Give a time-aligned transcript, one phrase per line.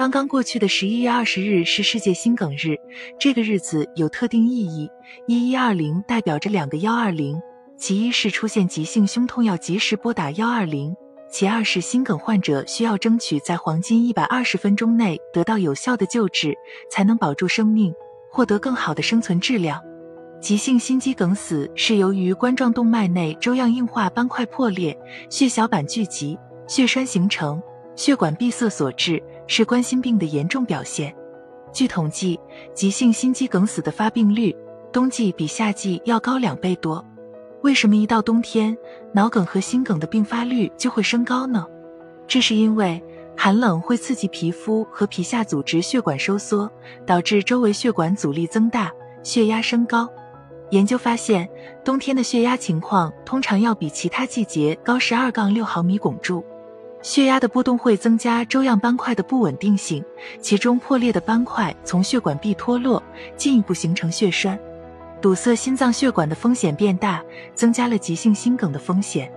[0.00, 2.74] 刚刚过去的十一月二十日是世界心梗日，
[3.18, 4.90] 这个日子有特定意义。
[5.26, 7.38] 一一二零代表着两个幺二零，
[7.76, 10.96] 其一是出现急性胸痛要及时拨打幺二零，
[11.30, 16.56] 其二是心梗患者需要争取在黄金一百二十分钟内得到有效的救治，
[16.90, 17.92] 才能保住生命，
[18.30, 19.78] 获得更好的生存质量。
[20.40, 24.98] 急性心肌梗死是由于冠状动脉内粥样硬化斑块破裂、
[25.28, 27.62] 血小板聚集、血栓形成、
[28.00, 29.22] 血管闭塞所致。
[29.46, 31.14] 是冠心病的严重表现。
[31.72, 32.38] 据统计，
[32.72, 34.56] 急性心肌梗死的发病率
[34.92, 37.04] 冬季比夏季要高两倍多。
[37.62, 38.74] 为什么一到冬天，
[39.12, 41.66] 脑梗和心梗的并发率就会升高呢？
[42.28, 43.02] 这是因为
[43.36, 46.70] 寒冷会刺激皮肤和皮下组织血管收缩，
[47.04, 48.90] 导致周围血管阻力增大，
[49.24, 50.08] 血压升高。
[50.70, 51.46] 研究发现，
[51.84, 56.44] 冬天的血压情况通常要比其他季节高十二杠六毫米汞柱。
[57.02, 60.04] 血压的波动会增加粥样斑块的不稳定性，
[60.40, 63.02] 其中破裂的斑块从血管壁脱落，
[63.36, 64.58] 进一步形成血栓，
[65.20, 67.22] 堵塞心脏血管的风险变大，
[67.54, 69.32] 增加了急性心梗的风险。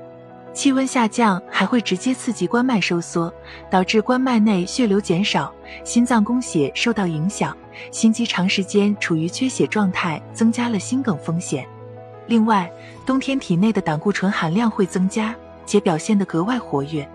[0.53, 3.33] 气温下降还会直接刺激冠脉收缩，
[3.71, 5.51] 导致冠脉内血流减少，
[5.85, 7.55] 心脏供血受到影响，
[7.91, 11.66] 心肌长时间处于缺血状态，增加了心梗风险。
[12.27, 12.69] 另外，
[13.05, 15.33] 冬天体内的胆固醇含量会增加，
[15.66, 17.07] 且表现得格外活跃。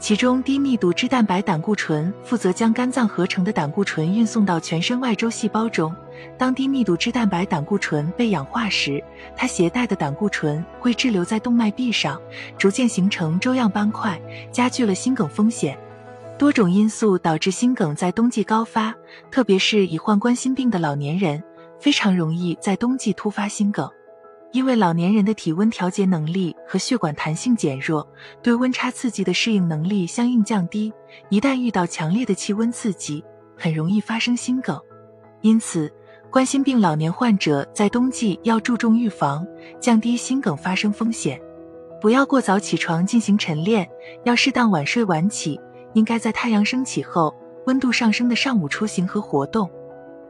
[0.00, 5.94] 其中，低密度脂蛋白胆固醇负责将肝脏合成的胆固醇运送到全身外周细胞中。
[6.38, 9.04] 当低密度脂蛋白胆固醇被氧化时，
[9.36, 12.18] 它携带的胆固醇会滞留在动脉壁上，
[12.56, 14.18] 逐渐形成粥样斑块，
[14.50, 15.78] 加剧了心梗风险。
[16.38, 18.94] 多种因素导致心梗在冬季高发，
[19.30, 21.42] 特别是已患冠心病的老年人，
[21.78, 23.86] 非常容易在冬季突发心梗。
[24.52, 28.06] 因为老年人的体温调节能力和血管弹性减弱，
[28.42, 30.92] 对温差刺激的适应能力相应降低，
[31.28, 33.24] 一旦遇到强烈的气温刺激，
[33.56, 34.78] 很容易发生心梗。
[35.40, 35.92] 因此，
[36.30, 39.46] 冠心病老年患者在冬季要注重预防，
[39.80, 41.40] 降低心梗发生风险。
[42.00, 43.88] 不要过早起床进行晨练，
[44.24, 45.60] 要适当晚睡晚起，
[45.92, 47.32] 应该在太阳升起后、
[47.66, 49.70] 温度上升的上午出行和活动。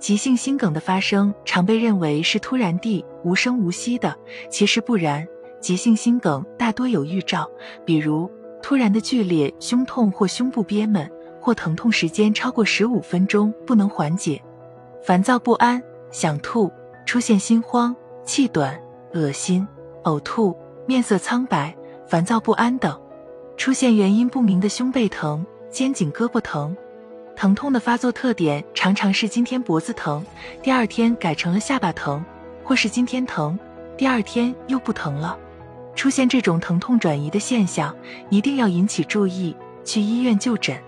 [0.00, 4.16] 急性心梗的发生常被认为是突然地无声无息的，
[4.48, 5.26] 其实不然。
[5.60, 7.46] 急性心梗大多有预兆，
[7.84, 8.28] 比如
[8.62, 14.42] 突然的剧烈胸痛或胸部憋闷，或疼痛时间超过十五分钟不能缓解，
[15.02, 16.72] 烦躁不安、想吐、
[17.04, 17.94] 出现心慌、
[18.24, 18.80] 气短、
[19.12, 19.68] 恶心、
[20.04, 20.56] 呕吐、
[20.86, 22.98] 面色苍白、烦躁不安等，
[23.58, 26.74] 出现原因不明的胸背疼、肩颈、胳膊疼。
[27.40, 30.22] 疼痛的发作特点常常是今天脖子疼，
[30.62, 32.22] 第二天改成了下巴疼，
[32.62, 33.58] 或是今天疼，
[33.96, 35.38] 第二天又不疼了。
[35.94, 37.96] 出现这种疼痛转移的现象，
[38.28, 39.56] 一定要引起注意，
[39.86, 40.78] 去医院就诊。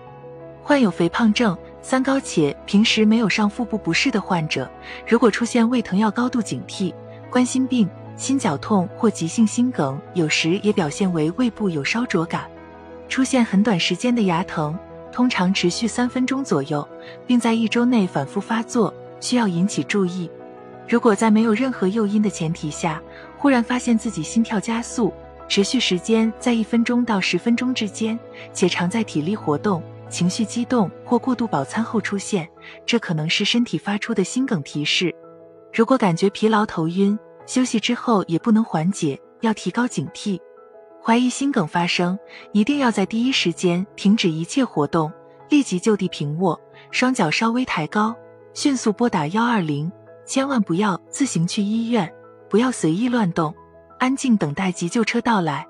[0.61, 4.69] 患有肥胖症、三高且平时没有上腹部不适的患者，
[5.07, 6.93] 如果出现胃疼，要高度警惕。
[7.31, 12.45] 冠心病、心绞痛或急性心梗，有时也表现为胃部有烧灼感，
[13.09, 14.77] 出现很短时间的牙疼。
[15.13, 16.85] 通常持续三分钟左右，
[17.27, 20.29] 并在一周内反复发作，需要引起注意。
[20.89, 23.01] 如果在没有任何诱因的前提下，
[23.37, 25.13] 忽然发现自己心跳加速，
[25.47, 28.19] 持续时间在一分钟到十分钟之间，
[28.51, 32.49] 且常在体力活动、情绪激动或过度饱餐后出现，
[32.85, 35.13] 这可能是身体发出的心梗提示。
[35.71, 40.39] 如果感觉疲劳、头晕，休息之后也不能缓解，要提高警惕。
[41.05, 42.17] 怀疑心梗发生，
[42.53, 45.11] 一定要在第一时间停止一切活动，
[45.49, 46.57] 立即就地平卧，
[46.91, 48.15] 双脚稍微抬高，
[48.53, 49.91] 迅速拨打幺二零，
[50.25, 52.09] 千万不要自行去医院，
[52.49, 53.53] 不要随意乱动，
[53.99, 55.67] 安静等待急救车到来。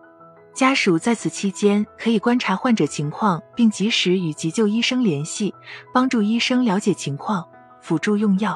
[0.53, 5.51] 家属在此期间可以观察患者情况，并及时与急救医生联系，
[5.91, 7.43] 帮助医生了解情况，
[7.81, 8.55] 辅助用药。